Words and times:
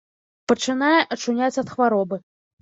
Пачынае 0.51 0.97
ачуняць 1.17 1.59
ад 1.65 1.69
хваробы. 1.75 2.21